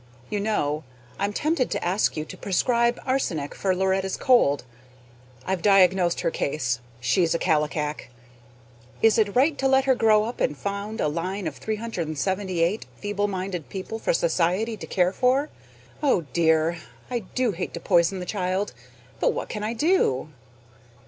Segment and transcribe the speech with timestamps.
[0.31, 0.83] You know,
[1.19, 4.63] I'm tempted to ask you to prescribe arsenic for Loretta's cold.
[5.45, 8.09] I've diagnosed her case; she's a Kallikak.
[9.03, 13.27] Is it right to let her grow up and found a line of 378 feeble
[13.27, 15.49] minded people for society to care for?
[16.01, 16.77] Oh dear!
[17.11, 18.73] I do hate to poison the child,
[19.19, 20.29] but what can I do?